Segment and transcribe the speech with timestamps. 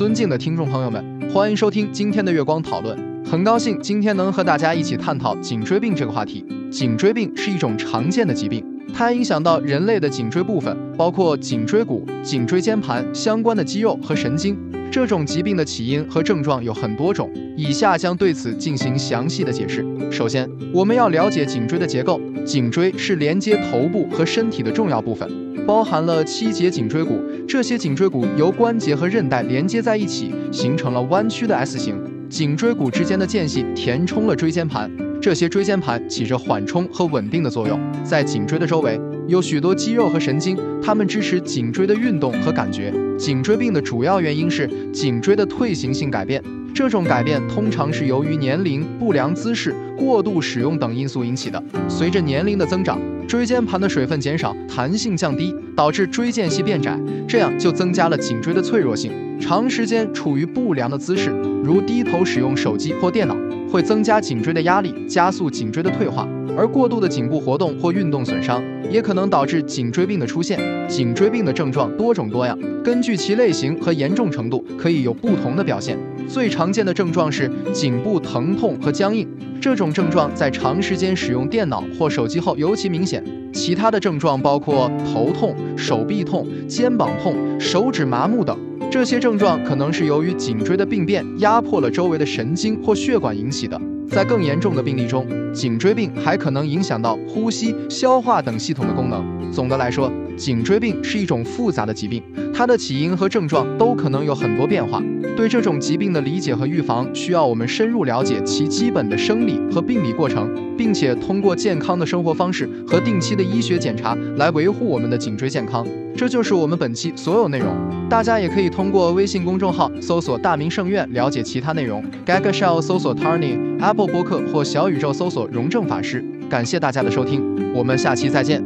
[0.00, 3.22] 尊敬的听众朋友们，欢迎收听今天的月光讨论。
[3.22, 6.42] 很高兴今天能和大家一起探讨颈椎病这个话题。
[6.72, 8.64] 颈椎病是一种常见的疾病，
[8.94, 14.56] 它影响到人类的颈椎部分，包括颈椎骨、颈椎间盘相关的肌肉和神经。
[14.90, 19.86] 这种疾病的起因和症状有很多种，以下将对此进行详细的解释。
[20.10, 22.20] 首先，我们要了解颈椎的结构。
[22.44, 25.30] 颈椎是连接头部和身体的重要部分，
[25.64, 27.20] 包含了七节颈椎骨。
[27.46, 31.96] 这些颈椎骨由关节和韧带连接在一起，形成了弯曲的 S 型。
[32.28, 37.78] 颈椎骨之间的间隙填充了椎间盘，这些椎间盘起着缓冲和稳定的作用。
[38.02, 38.98] 在颈椎的周围。
[39.28, 42.92] 有许多肌肉和神经，它们支持颈椎的运动和感觉。
[43.16, 46.42] 颈椎病的主要原因是颈椎的退行性改变，
[46.74, 51.62] 这种改变通常是由于年龄、不良姿势、过度使用等因素引起的。
[51.86, 52.98] 随着年龄的增长，
[53.30, 56.98] 椎间盘的水分减少，弹性降低，导致椎间隙变窄，
[57.28, 59.12] 这样就增加了颈椎的脆弱性。
[59.38, 61.30] 长时间处于不良的姿势，
[61.62, 63.36] 如低头使用手机或电脑，
[63.70, 66.26] 会增加颈椎的压力，加速颈椎的退化。
[66.58, 70.58] 而过度的颈部活动或运动损伤，也可能导致颈椎病的出现。
[70.88, 75.96] 颈椎病的症状多种多样，根据其类型和严重程度，可以有不同的表现。
[76.26, 79.28] 最常见的症状是颈部疼痛和僵硬，
[79.60, 83.22] 这种症状在长时间使用电脑或手机后尤其明显。
[83.52, 88.58] 其他的症状包括头痛、手臂痛、肩膀痛、手指麻木等。
[88.90, 93.78] 这些症状可能是由于颈椎的病变压迫了周围的神经或血管引起的。
[94.08, 99.24] 在更严重的病例中，颈椎病还可能影响到呼吸、消化等系统的功能。
[99.52, 102.22] 总的来说，颈椎病是一种复杂的疾病，
[102.60, 105.02] 它的起因和症状都可能有很多变化。
[105.34, 115.86] 对这种疾病的理解和预防，需要我们深入了解其基本的生理和病理过程，并且通过健康的生活方式和定期的医学检查来维护我们的颈椎健康。
[116.14, 117.74] 这就是我们本期所有内容。
[118.10, 122.04] 大家也可以通过微信公众号搜索“大明圣院”了解其他内容。
[122.26, 126.22] Gaga Shell 搜索 Tarny，Apple 播客或小宇宙搜索“荣正法师”。
[126.50, 127.42] 感谢大家的收听，
[127.74, 128.62] 我们下期再见。